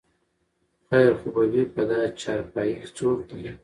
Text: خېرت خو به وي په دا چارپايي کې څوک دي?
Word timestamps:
خېرت 0.87 1.17
خو 1.21 1.29
به 1.35 1.43
وي 1.51 1.63
په 1.73 1.81
دا 1.89 1.99
چارپايي 2.21 2.73
کې 2.79 2.87
څوک 2.97 3.17
دي? 3.29 3.47